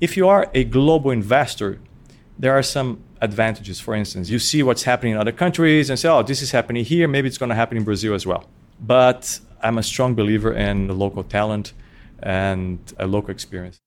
[0.00, 1.78] if you are a global investor,
[2.38, 3.80] there are some advantages.
[3.80, 6.84] For instance, you see what's happening in other countries and say, oh, this is happening
[6.84, 7.08] here.
[7.08, 8.44] Maybe it's going to happen in Brazil as well.
[8.80, 11.72] But I'm a strong believer in the local talent
[12.22, 13.80] and a local experience.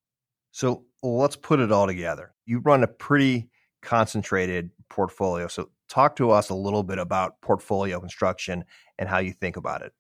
[0.51, 2.33] So let's put it all together.
[2.45, 3.49] You run a pretty
[3.81, 5.47] concentrated portfolio.
[5.47, 8.65] So talk to us a little bit about portfolio construction
[8.97, 9.93] and how you think about it.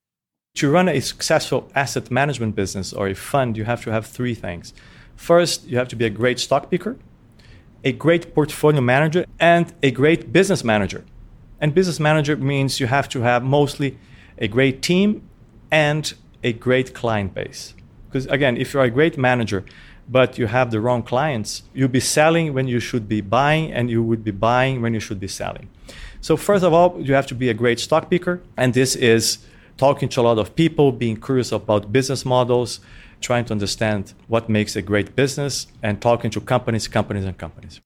[0.55, 4.35] To run a successful asset management business or a fund, you have to have three
[4.35, 4.73] things.
[5.15, 6.97] First, you have to be a great stock picker,
[7.83, 11.05] a great portfolio manager, and a great business manager.
[11.61, 13.97] And business manager means you have to have mostly
[14.37, 15.29] a great team
[15.71, 17.73] and a great client base.
[18.07, 19.63] Because again, if you're a great manager,
[20.09, 23.89] but you have the wrong clients, you'll be selling when you should be buying, and
[23.89, 25.69] you would be buying when you should be selling.
[26.19, 29.37] So, first of all, you have to be a great stock picker, and this is
[29.77, 32.79] talking to a lot of people, being curious about business models,
[33.21, 37.79] trying to understand what makes a great business, and talking to companies, companies, and companies.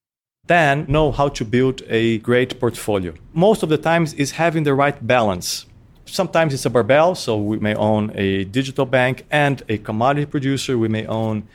[0.48, 3.14] Then know how to build a great portfolio.
[3.34, 5.66] Most of the times is having the right balance.
[6.06, 10.78] Sometimes it's a barbell, so we may own a digital bank and a commodity producer.
[10.78, 11.48] We may own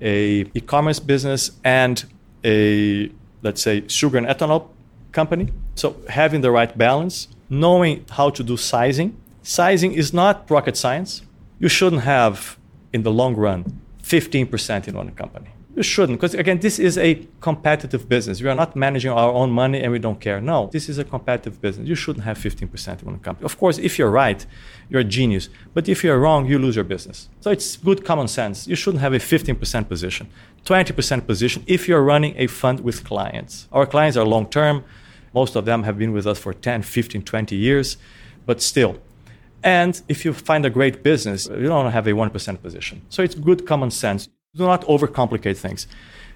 [0.00, 2.04] a e-commerce business and
[2.44, 3.10] a
[3.42, 4.68] let's say sugar and ethanol
[5.12, 5.48] company.
[5.74, 9.16] So having the right balance, knowing how to do sizing.
[9.42, 11.22] Sizing is not rocket science.
[11.58, 12.58] You shouldn't have
[12.92, 15.50] in the long run 15% in one company.
[15.76, 18.40] You shouldn't, because again, this is a competitive business.
[18.40, 20.40] We are not managing our own money and we don't care.
[20.40, 21.86] No, this is a competitive business.
[21.86, 23.44] You shouldn't have 15% in one company.
[23.44, 24.46] Of course, if you're right,
[24.88, 25.50] you're a genius.
[25.74, 27.28] But if you're wrong, you lose your business.
[27.42, 28.66] So it's good common sense.
[28.66, 30.30] You shouldn't have a 15% position,
[30.64, 33.68] 20% position if you're running a fund with clients.
[33.70, 34.82] Our clients are long term.
[35.34, 37.98] Most of them have been with us for 10, 15, 20 years.
[38.46, 38.96] But still,
[39.62, 43.02] and if you find a great business, you don't have a 1% position.
[43.10, 44.30] So it's good common sense.
[44.56, 45.86] Do not overcomplicate things.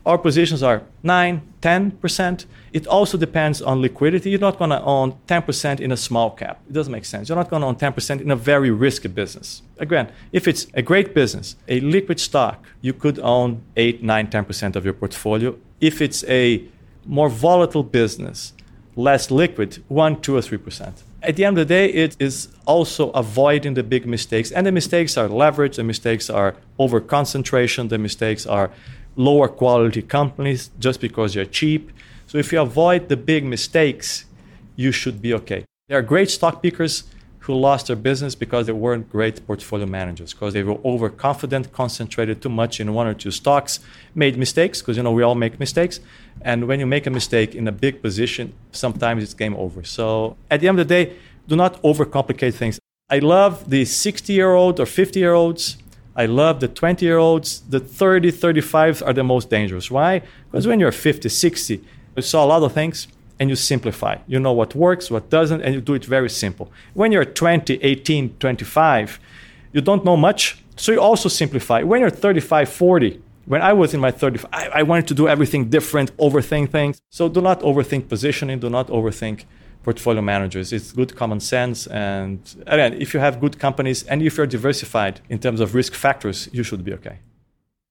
[0.06, 2.46] Our positions are 9, 10%.
[2.72, 4.30] It also depends on liquidity.
[4.30, 6.60] You're not going to own 10% in a small cap.
[6.68, 7.28] It doesn't make sense.
[7.28, 9.62] You're not going to own 10% in a very risky business.
[9.78, 14.76] Again, if it's a great business, a liquid stock, you could own 8, 9, 10%
[14.76, 15.56] of your portfolio.
[15.80, 16.64] If it's a
[17.04, 18.54] more volatile business,
[18.96, 23.10] less liquid, 1, 2, or 3% at the end of the day, it is also
[23.10, 24.50] avoiding the big mistakes.
[24.50, 28.70] And the mistakes are leverage, the mistakes are over concentration, the mistakes are
[29.16, 31.92] lower quality companies just because they're cheap.
[32.26, 34.24] So if you avoid the big mistakes,
[34.76, 35.64] you should be okay.
[35.88, 37.04] There are great stock pickers
[37.50, 42.40] who lost their business because they weren't great portfolio managers, because they were overconfident, concentrated
[42.40, 43.80] too much in one or two stocks,
[44.14, 46.00] made mistakes, because you know we all make mistakes.
[46.42, 49.82] And when you make a mistake in a big position, sometimes it's game over.
[49.84, 51.16] So at the end of the day,
[51.48, 52.78] do not overcomplicate things.
[53.10, 55.76] I love the 60 year old or 50 year olds.
[56.14, 57.60] I love the 20 year olds.
[57.68, 59.90] The 30, 35s are the most dangerous.
[59.90, 60.22] Why?
[60.50, 61.82] Because when you're 50, 60,
[62.16, 63.08] you saw a lot of things
[63.40, 64.18] and you simplify.
[64.28, 66.70] You know what works, what doesn't, and you do it very simple.
[66.92, 69.18] When you're 20, 18, 25,
[69.72, 71.82] you don't know much, so you also simplify.
[71.82, 75.26] When you're 35, 40, when I was in my 30s, I, I, wanted to do
[75.26, 77.00] everything different, overthink things.
[77.08, 79.44] So do not overthink positioning, do not overthink
[79.82, 80.72] portfolio managers.
[80.72, 81.86] It's good common sense.
[81.86, 85.94] And again, if you have good companies and if you're diversified in terms of risk
[85.94, 87.18] factors, you should be okay.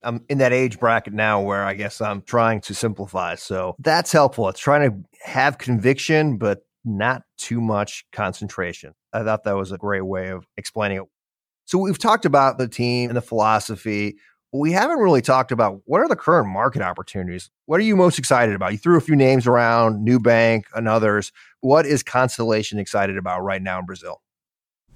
[0.03, 3.35] I'm in that age bracket now where I guess I'm trying to simplify.
[3.35, 4.47] So that's helpful.
[4.49, 8.93] It's trying to have conviction, but not too much concentration.
[9.11, 11.03] I thought that was a great way of explaining it.
[11.65, 14.15] So we've talked about the team and the philosophy.
[14.51, 17.51] We haven't really talked about what are the current market opportunities.
[17.65, 18.71] What are you most excited about?
[18.71, 21.31] You threw a few names around, Nubank and others.
[21.61, 24.21] What is Constellation excited about right now in Brazil?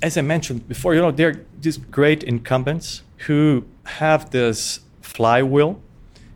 [0.02, 5.82] As I mentioned before, you know, they're these great incumbents who have this flywheel,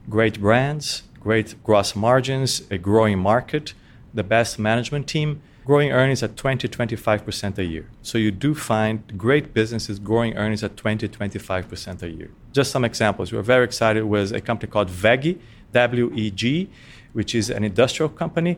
[0.10, 3.74] great brands, great gross margins, a growing market,
[4.14, 7.90] the best management team, growing earnings at 20 25% a year.
[8.02, 12.30] So you do find great businesses growing earnings at 20 25% a year.
[12.54, 13.32] Just some examples.
[13.32, 15.40] We are very excited with a company called WEG,
[15.74, 16.70] W E G,
[17.14, 18.58] which is an industrial company,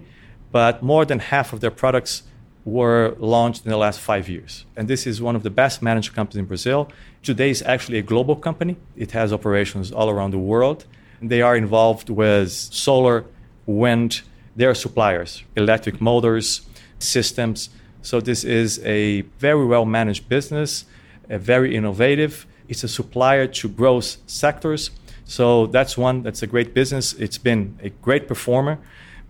[0.52, 2.24] but more than half of their products
[2.70, 4.66] were launched in the last five years.
[4.76, 6.90] And this is one of the best managed companies in Brazil.
[7.24, 8.78] Today is actually a global company.
[8.96, 10.86] It has operations all around the world.
[11.22, 13.26] They are involved with solar,
[13.66, 14.22] wind.
[14.56, 16.62] They are suppliers, electric motors,
[17.00, 17.70] systems.
[18.02, 20.86] So this is a very well managed business,
[21.30, 22.46] a very innovative.
[22.68, 24.92] It's a supplier to growth sectors.
[25.26, 27.14] So that's one that's a great business.
[27.14, 28.80] It's been a great performer,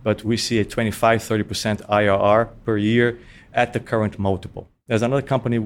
[0.02, 3.18] but we see a 25, 30% IRR per year
[3.52, 4.68] at the current multiple.
[4.86, 5.58] There's another company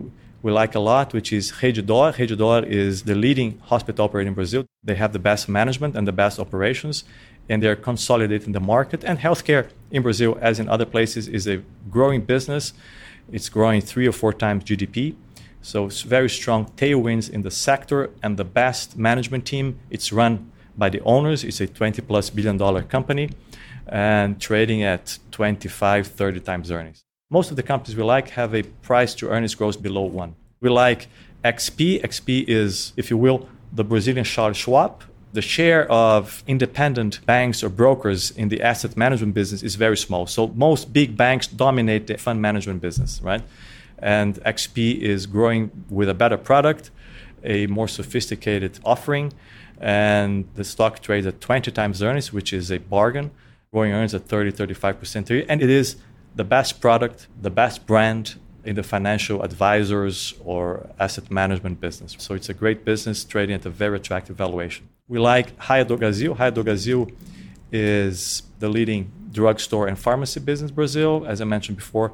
[0.43, 2.13] we like a lot, which is Rede D'Or.
[2.67, 4.67] Is the leading hospital operator in Brazil.
[4.83, 7.05] They have the best management and the best operations,
[7.49, 9.05] and they're consolidating the market.
[9.05, 12.75] And healthcare in Brazil, as in other places, is a growing business.
[13.33, 15.17] It's growing three or four times GDP.
[15.63, 19.79] So it's very strong tailwinds in the sector and the best management team.
[19.89, 21.43] It's run by the owners.
[21.43, 23.31] It's a 20 plus billion dollar company
[23.87, 27.04] and trading at 25, 30 times earnings.
[27.31, 30.37] Most of the companies we like have a price to earnings growth below one.
[30.61, 31.09] We like
[31.43, 32.03] XP.
[32.03, 35.03] XP is, if you will, the Brazilian Charles Schwab.
[35.33, 40.27] The share of independent banks or brokers in the asset management business is very small.
[40.27, 43.43] So most big banks dominate the fund management business, right?
[43.99, 46.91] And XP is growing with a better product,
[47.43, 49.33] a more sophisticated offering.
[49.81, 53.31] And the stock trades at 20 times earnings, which is a bargain,
[53.73, 55.47] growing earnings at 30, 35% a year.
[55.49, 55.97] And it is
[56.35, 62.17] the best product, the best brand in the financial advisors or asset management business.
[62.19, 64.89] So it's a great business trading at a very attractive valuation.
[65.07, 66.39] We like Raia Drogasil.
[66.39, 67.13] Raia Drogasil
[67.71, 71.25] is the leading drugstore and pharmacy business in Brazil.
[71.27, 72.13] As I mentioned before,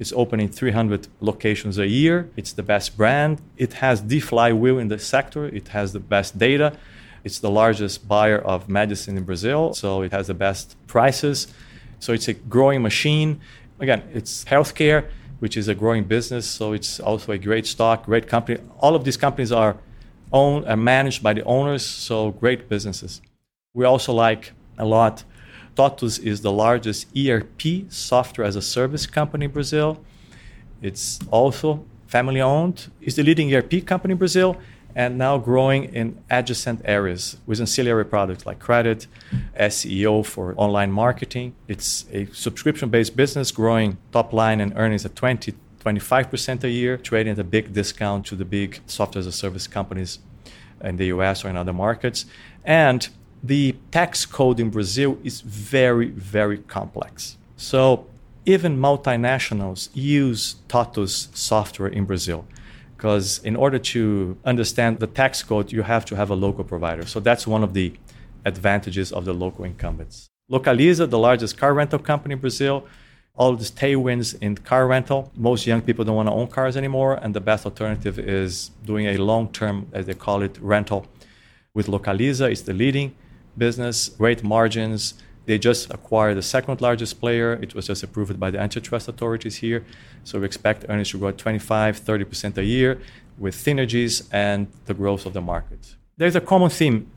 [0.00, 2.28] it's opening 300 locations a year.
[2.36, 3.40] It's the best brand.
[3.56, 5.46] It has the flywheel in the sector.
[5.46, 6.76] It has the best data.
[7.22, 11.46] It's the largest buyer of medicine in Brazil, so it has the best prices.
[12.00, 13.40] So it's a growing machine.
[13.80, 15.08] Again, it's healthcare,
[15.38, 18.60] which is a growing business, so it's also a great stock, great company.
[18.78, 19.76] All of these companies are
[20.32, 23.20] owned and managed by the owners, so great businesses.
[23.74, 25.24] We also like a lot
[25.74, 30.02] TOTVS is the largest ERP software as a service company in Brazil.
[30.82, 32.90] It's also family owned.
[33.00, 34.56] It's the leading ERP company in Brazil
[34.94, 39.06] and now growing in adjacent areas with ancillary products like credit,
[39.58, 41.54] SEO for online marketing.
[41.68, 46.96] It's a subscription based business growing top line and earnings at 20, 25% a year,
[46.96, 50.18] trading at a big discount to the big software as a service companies
[50.82, 52.26] in the US or in other markets.
[52.64, 53.08] And
[53.42, 57.36] the tax code in Brazil is very, very complex.
[57.56, 58.06] So
[58.44, 62.44] even multinationals use TOTVS software in Brazil
[63.02, 67.04] because in order to understand the tax code, you have to have a local provider.
[67.04, 67.92] So that's one of the
[68.44, 70.30] advantages of the local incumbents.
[70.48, 72.86] Localiza, the largest car rental company in Brazil,
[73.34, 75.32] all these tailwinds in car rental.
[75.34, 79.06] Most young people don't want to own cars anymore, and the best alternative is doing
[79.06, 81.08] a long term, as they call it, rental
[81.74, 82.52] with Localiza.
[82.52, 83.16] It's the leading
[83.58, 85.14] business, great margins.
[85.46, 87.54] They just acquired the second largest player.
[87.60, 89.84] It was just approved by the antitrust authorities here.
[90.24, 93.00] So we expect earnings to grow at 25, 30% a year
[93.38, 95.96] with synergies and the growth of the market.
[96.16, 97.10] There's a common theme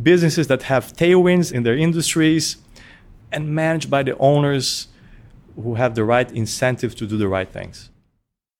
[0.00, 2.56] businesses that have tailwinds in their industries
[3.32, 4.88] and managed by the owners
[5.56, 7.90] who have the right incentive to do the right things.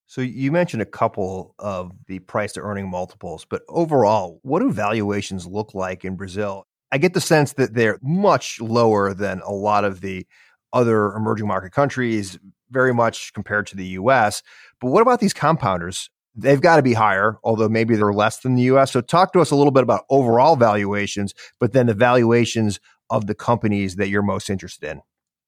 [0.06, 4.72] So you mentioned a couple of the price to earning multiples, but overall, what do
[4.72, 6.66] valuations look like in Brazil?
[6.90, 10.26] I get the sense that they're much lower than a lot of the
[10.72, 12.38] other emerging market countries,
[12.70, 14.42] very much compared to the US.
[14.80, 16.08] But what about these compounders?
[16.34, 18.92] They've got to be higher, although maybe they're less than the US.
[18.92, 23.26] So talk to us a little bit about overall valuations, but then the valuations of
[23.26, 25.02] the companies that you're most interested in.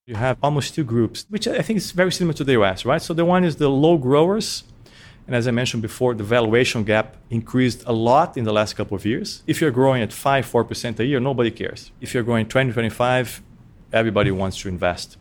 [0.06, 3.00] You have almost two groups, which I think is very similar to the US, right?
[3.00, 4.64] So the one is the low growers,
[5.28, 8.96] and as I mentioned before, the valuation gap increased a lot in the last couple
[8.96, 9.44] of years.
[9.46, 11.92] If you're growing at 5 4% a year, nobody cares.
[12.00, 13.42] If you're growing 20 25
[13.92, 15.16] everybody wants to invest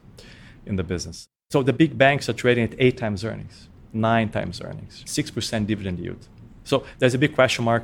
[0.65, 1.27] in the business.
[1.51, 5.99] So the big banks are trading at 8 times earnings, 9 times earnings, 6% dividend
[5.99, 6.29] yield.
[6.63, 7.83] So there's a big question mark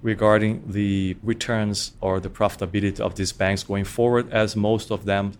[0.00, 5.32] regarding the returns or the profitability of these banks going forward, as most of them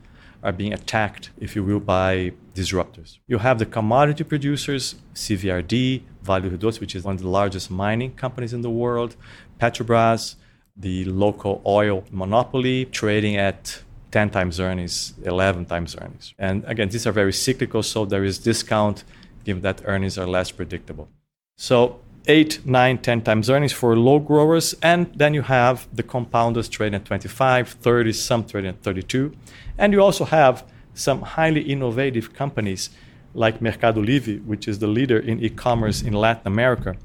[0.43, 3.19] are being attacked, if you will, by disruptors.
[3.29, 8.15] You have the commodity producers, CVRD, Vale do which is one of the largest mining
[8.17, 9.15] companies in the world,
[9.61, 10.35] Petrobras,
[10.77, 16.35] the local oil monopoly, trading at 10 times earnings, 11 times earnings.
[16.39, 19.05] And again, these are very cyclical, so there is discount
[19.45, 21.09] given that earnings are less predictable.
[21.57, 24.75] So 8, 9, 10 times earnings for low growers.
[24.83, 29.33] And then you have the compounders trading at 25, 30, some trading at 32.
[29.79, 32.91] And you also have some highly innovative companies
[33.33, 36.97] like Mercado Livre, which is the leader in e-commerce in Latin America,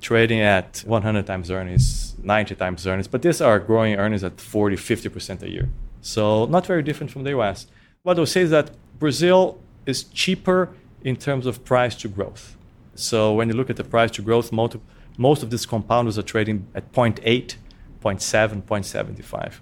[0.00, 3.08] trading at 100 times earnings, 90 times earnings.
[3.08, 5.68] But these are growing earnings at 40, 50% a year.
[6.06, 7.66] So not very different from the US.
[8.04, 12.56] What I'll say is that Brazil is cheaper in terms of price to growth.
[12.94, 16.68] So when you look at the price to growth, most of these compounders are trading
[16.76, 17.56] at 0.8,
[18.00, 19.54] 0.7, 0.75.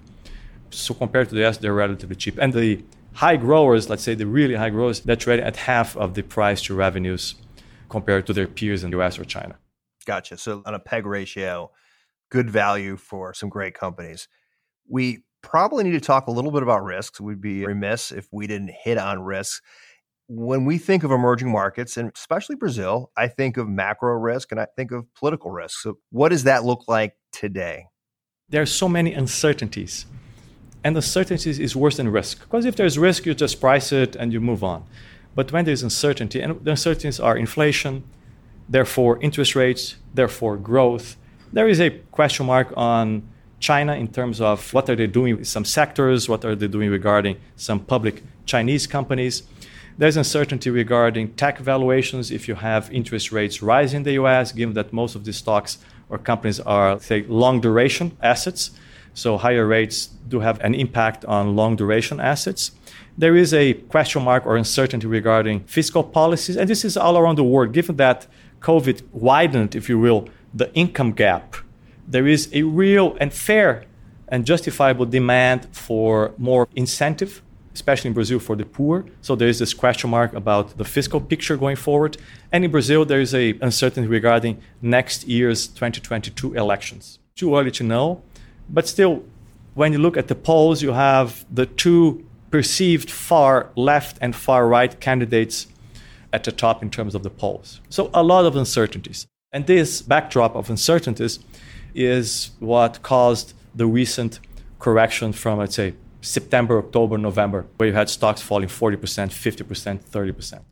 [0.69, 2.37] So compared to the US, they're relatively cheap.
[2.39, 2.85] And the
[3.15, 6.61] high growers, let's say the really high growers, they're trading at half of the price
[6.65, 7.37] to revenues
[7.89, 9.57] compared to their peers in the US or China.
[10.05, 10.37] Gotcha.
[10.37, 11.71] So on a PEG ratio,
[12.31, 14.29] good value for some great companies.
[14.87, 17.21] We probably need to talk a little bit about risks.
[17.21, 19.61] We'd be remiss if we didn't hit on risks
[20.27, 24.61] when we think of emerging markets, and especially Brazil, I think of macro risk and
[24.61, 25.81] I think of political risk.
[25.81, 27.87] So, what does that look like today?
[28.49, 30.07] There are so many uncertainties.
[30.83, 32.41] And the uncertainties is worse than risk.
[32.41, 34.85] Because if there's risk, you just price it and you move on.
[35.35, 38.05] But when there's uncertainty, and the uncertainties are inflation,
[38.69, 41.17] therefore interest rates, therefore growth,
[41.53, 43.29] there is a question mark on
[43.61, 46.91] China in terms of what are they doing with some sectors, what are they doing
[46.91, 49.43] regarding some public Chinese companies.
[49.97, 54.75] There's uncertainty regarding tech valuations if you have interest rates rising in the US, given
[54.75, 55.79] that most of these stocks
[56.09, 58.71] or companies are, say, long duration assets.
[59.15, 62.73] So higher rates do have an impact on long duration assets.
[63.17, 67.39] There is a question mark or uncertainty regarding fiscal policies, and this is all around
[67.39, 68.27] the world, given that
[68.61, 71.55] COVID widened, if you will, the income gap.
[72.07, 73.85] There is a real and fair
[74.29, 77.43] and justifiable demand for more incentive,
[77.75, 79.05] especially in Brazil for the poor.
[79.21, 82.17] So there is this question mark about the fiscal picture going forward.
[82.53, 87.19] And in Brazil, there is a uncertainty regarding next year's 2022 elections.
[87.37, 88.23] Too early to know,
[88.69, 89.25] but still,
[89.75, 94.69] when you look at the polls, you have the two perceived far left and far
[94.69, 95.67] right candidates
[96.33, 97.81] at the top in terms of the polls.
[97.89, 99.27] So a lot of uncertainties.
[99.53, 101.41] And this backdrop of uncertainties
[101.95, 104.41] is what caused the recent
[104.79, 110.63] correction from, let's say, September, October, November, where you had stocks falling 40%, 50%, 30%.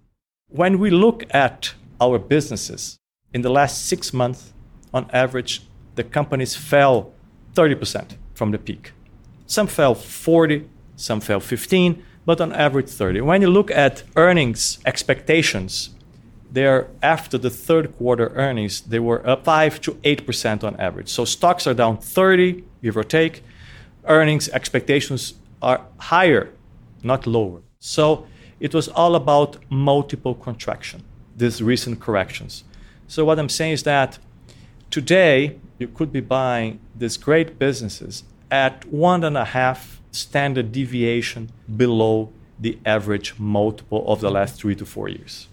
[0.48, 2.96] When we look at our businesses,
[3.32, 4.52] in the last six months,
[4.92, 5.62] on average,
[5.94, 7.12] the companies fell
[7.54, 8.92] 30% from the peak.
[9.46, 13.20] Some fell 40, some fell 15, but on average 30.
[13.20, 15.90] When you look at earnings expectations,
[16.53, 21.09] they're after the third quarter earnings, they were up 5 to 8% on average.
[21.09, 23.42] So stocks are down 30, give or take.
[24.05, 26.50] Earnings expectations are higher,
[27.03, 27.62] not lower.
[27.78, 28.26] So
[28.61, 32.64] it was all about multiple contraction, these recent corrections.
[33.07, 34.18] So what I'm saying is that
[34.90, 41.50] today you could be buying these great businesses at one and a half standard deviation
[41.76, 42.30] below
[42.61, 45.48] the average multiple of the last three to four years.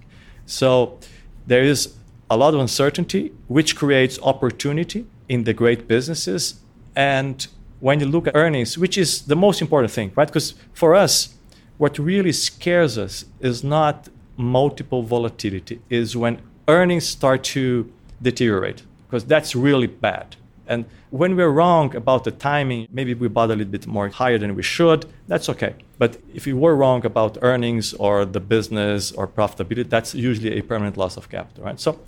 [0.49, 0.97] So
[1.45, 1.93] there is
[2.29, 6.59] a lot of uncertainty, which creates opportunity in the great businesses.
[6.95, 7.45] And
[7.79, 10.27] when you look at earnings, which is the most important thing, right?
[10.27, 11.35] Because for us,
[11.77, 17.91] what really scares us is not multiple volatility, is when earnings start to
[18.21, 20.35] deteriorate, because that's really bad.
[20.69, 24.37] And when we're wrong about the timing, maybe we bought a little bit more higher
[24.37, 25.73] than we should, that's okay.
[25.97, 30.61] But if we were wrong about earnings or the business or profitability, that's usually a
[30.61, 31.79] permanent loss of capital, right?
[31.79, 31.99] So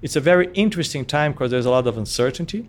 [0.00, 2.68] it's a very interesting time because there's a lot of uncertainty.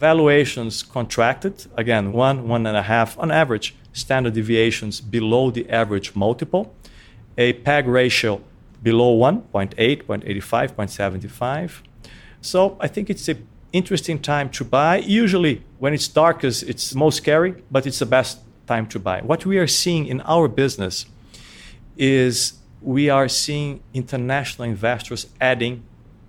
[0.00, 6.16] Valuations contracted, again, one, one and a half on average, standard deviations below the average
[6.16, 6.74] multiple.
[7.38, 8.40] A PEG ratio
[8.82, 11.82] below 1, 0.8, 0.85, 0.75.
[12.40, 13.36] So I think it's a
[13.72, 14.98] interesting time to buy.
[14.98, 19.20] Usually, when it's darkest, it's most scary, but it's the best time to buy.
[19.22, 21.06] What we are seeing in our business
[21.96, 25.82] is we are seeing international investors adding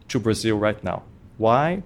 [0.07, 1.03] to Brazil right now.
[1.37, 1.83] Why?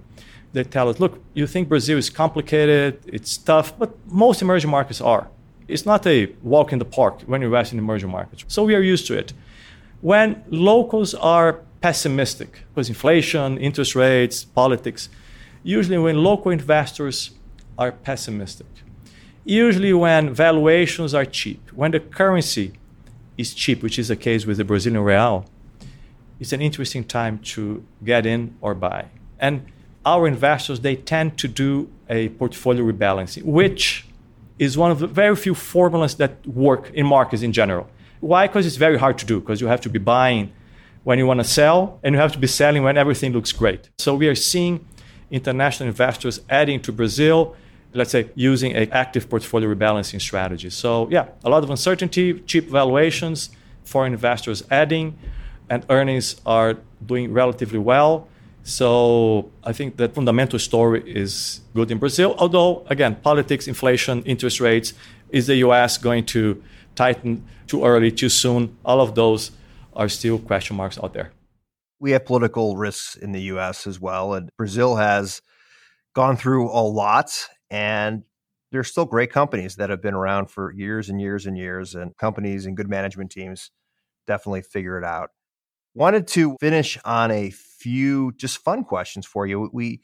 [0.52, 5.00] They tell us, look, you think Brazil is complicated, it's tough, but most emerging markets
[5.00, 5.28] are.
[5.66, 8.44] It's not a walk in the park when you invest in emerging markets.
[8.48, 9.32] So we are used to it.
[10.00, 15.08] When locals are pessimistic, because inflation, interest rates, politics,
[15.62, 17.32] usually when local investors
[17.76, 18.66] are pessimistic,
[19.44, 22.72] usually when valuations are cheap, when the currency
[23.36, 25.44] is cheap, which is the case with the Brazilian real,
[26.40, 29.06] it's an interesting time to get in or buy.
[29.38, 29.66] And
[30.04, 34.06] our investors, they tend to do a portfolio rebalancing, which
[34.58, 37.88] is one of the very few formulas that work in markets in general.
[38.20, 38.46] Why?
[38.46, 40.52] Because it's very hard to do, because you have to be buying
[41.04, 43.88] when you want to sell, and you have to be selling when everything looks great.
[43.98, 44.86] So we are seeing
[45.30, 47.56] international investors adding to Brazil,
[47.92, 50.70] let's say using an active portfolio rebalancing strategy.
[50.70, 53.50] So, yeah, a lot of uncertainty, cheap valuations,
[53.84, 55.18] foreign investors adding,
[55.70, 58.28] and earnings are doing relatively well.
[58.62, 62.34] So I think the fundamental story is good in Brazil.
[62.38, 64.92] Although, again, politics, inflation, interest rates,
[65.30, 66.62] is the US going to
[66.94, 68.76] tighten too early, too soon?
[68.84, 69.52] All of those
[69.94, 71.32] are still question marks out there
[72.00, 74.34] we have political risks in the US as well.
[74.34, 75.42] And Brazil has
[76.14, 78.22] gone through a lot and
[78.70, 82.16] there's still great companies that have been around for years and years and years, and
[82.16, 83.70] companies and good management teams
[84.26, 85.30] definitely figure it out.
[85.94, 89.70] Wanted to finish on a few just fun questions for you.
[89.72, 90.00] We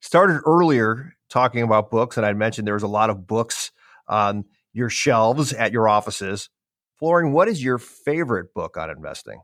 [0.00, 3.70] started earlier talking about books, and I mentioned there was a lot of books
[4.08, 6.48] on your shelves at your offices.
[6.98, 9.40] Florian, what is your favorite book on investing?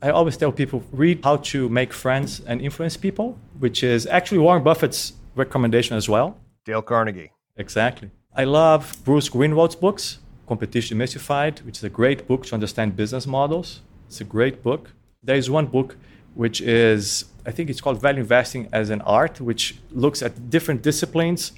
[0.00, 4.38] I always tell people read How to Make Friends and Influence People, which is actually
[4.38, 6.38] Warren Buffett's recommendation as well.
[6.64, 7.32] Dale Carnegie.
[7.56, 8.12] Exactly.
[8.32, 13.26] I love Bruce Greenwald's books, Competition Demystified, which is a great book to understand business
[13.26, 13.80] models.
[14.06, 14.92] It's a great book.
[15.20, 15.96] There is one book
[16.34, 20.82] which is, I think it's called Value Investing as an Art, which looks at different
[20.82, 21.50] disciplines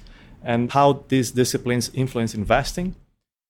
[0.43, 2.95] and how these disciplines influence investing.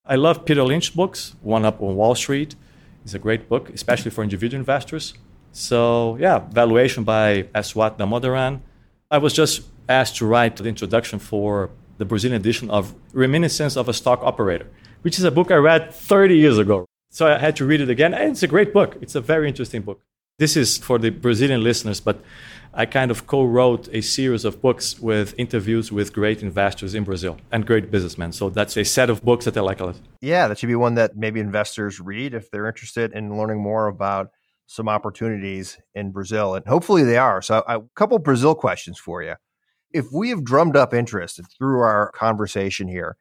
[0.06, 2.56] I love Peter Lynch books, One Up on Wall Street,
[3.04, 5.14] it's a great book, especially for individual investors.
[5.52, 8.62] So yeah, valuation by Aswath Damodaran.
[9.10, 13.90] I was just asked to write the introduction for the Brazilian edition of Reminiscence of
[13.90, 14.68] a Stock Operator,
[15.02, 16.86] which is a book I read 30 years ago.
[17.10, 18.14] So I had to read it again.
[18.14, 18.98] And it's a great book.
[19.02, 20.02] It's a very interesting book.
[20.42, 22.20] This is for the Brazilian listeners, but
[22.74, 27.04] I kind of co wrote a series of books with interviews with great investors in
[27.04, 28.32] Brazil and great businessmen.
[28.32, 29.98] So that's a set of books that I like a lot.
[30.20, 33.86] Yeah, that should be one that maybe investors read if they're interested in learning more
[33.86, 34.32] about
[34.66, 36.56] some opportunities in Brazil.
[36.56, 37.44] And hopefully they are.
[37.44, 39.36] So, a couple Brazil questions for you.
[39.94, 43.16] If we have drummed up interest through our conversation here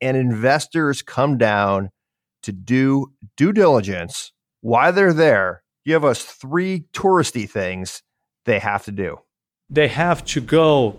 [0.00, 1.90] and investors come down
[2.44, 8.02] to do due diligence why they're there, give us three touristy things
[8.44, 9.20] they have to do?
[9.70, 10.98] They have to go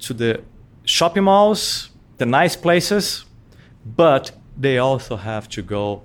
[0.00, 0.42] to the
[0.84, 3.24] shopping malls, the nice places,
[3.84, 6.02] but they also have to go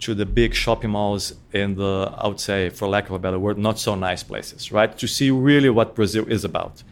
[0.00, 3.38] to the big shopping malls in the, I would say, for lack of a better
[3.38, 4.96] word, not so nice places, right?
[4.96, 6.84] To see really what Brazil is about.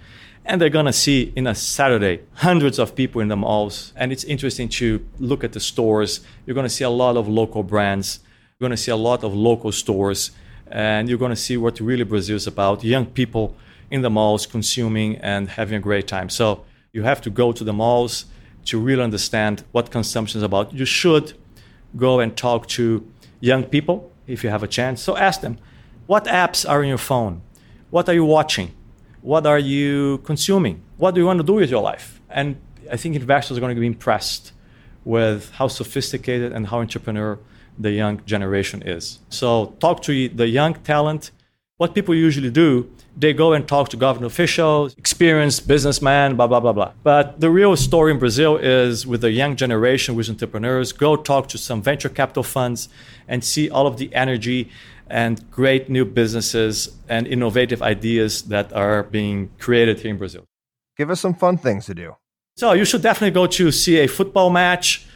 [0.45, 3.93] And they're gonna see in a Saturday hundreds of people in the malls.
[3.97, 6.20] And it's interesting to look at the stores.
[6.45, 8.20] You're gonna see a lot of local brands.
[8.59, 10.31] You're gonna see a lot of local stores
[10.69, 13.57] and you're going to see what really Brazil is about young people
[13.91, 16.29] in the malls consuming and having a great time.
[16.29, 18.27] So you have to go to the malls
[18.67, 20.73] to really understand what consumption is about.
[20.73, 21.35] You should
[21.97, 23.07] go and talk to
[23.41, 25.03] young people if you have a chance.
[25.03, 25.59] So ask them,
[26.07, 27.43] what apps are in your phone?
[27.91, 28.73] What are you watching?
[29.23, 30.83] What are you consuming?
[30.97, 32.21] What do you want to do with your life?
[32.29, 32.57] And
[32.91, 34.53] I think investors are going to be impressed
[35.05, 37.39] with how sophisticated and how entrepreneurial
[37.79, 39.20] the young generation is.
[39.29, 41.31] So talk to the young talent.
[41.79, 46.61] What people usually do, they go and talk to government officials, experienced businessmen, blah, blah,
[46.61, 46.93] blah, blah.
[47.03, 51.49] But the real story in Brazil is with the young generation, with entrepreneurs, go talk
[51.49, 52.89] to some venture capital funds
[53.29, 54.70] and see all of the energy
[55.09, 60.45] and great new businesses and innovative ideas that are being created here in Brazil.
[60.97, 62.16] Give us some fun things to do.
[62.57, 65.07] So you should definitely go to see a football match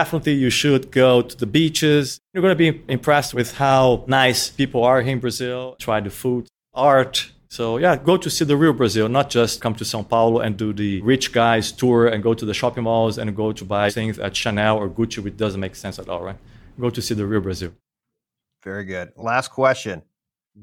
[0.00, 2.20] definitely you should go to the beaches.
[2.32, 5.74] You're going to be impressed with how nice people are here in Brazil.
[5.78, 6.42] Try the food,
[6.74, 7.14] art.
[7.48, 10.54] So yeah, go to see the real Brazil, not just come to São Paulo and
[10.64, 13.88] do the rich guys tour and go to the shopping malls and go to buy
[13.88, 16.40] things at Chanel or Gucci, which doesn't make sense at all, right?
[16.78, 17.72] Go to see the real Brazil.
[18.62, 19.12] Very good.
[19.16, 20.02] Last question.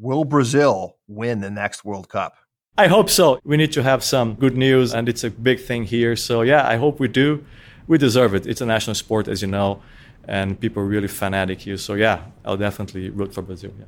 [0.07, 2.33] Will Brazil win the next World Cup?
[2.77, 3.39] I hope so.
[3.43, 6.15] We need to have some good news, and it's a big thing here.
[6.15, 7.43] So, yeah, I hope we do
[7.87, 8.45] we deserve it.
[8.45, 9.81] It's a national sport, as you know,
[10.27, 11.77] and people are really fanatic here.
[11.77, 13.71] So yeah, I'll definitely root for Brazil.
[13.77, 13.85] Yeah.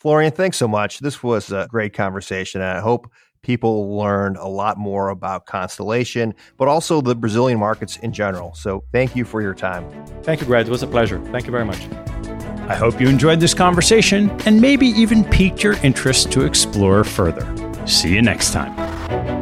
[0.00, 1.00] Florian, thanks so much.
[1.00, 3.10] This was a great conversation, and I hope
[3.42, 8.52] people learned a lot more about Constellation, but also the Brazilian markets in general.
[8.54, 9.88] So thank you for your time.
[10.22, 10.66] Thank you, Greg.
[10.66, 11.20] It was a pleasure.
[11.26, 11.80] Thank you very much.
[12.68, 17.46] I hope you enjoyed this conversation and maybe even piqued your interest to explore further.
[17.86, 19.35] See you next time.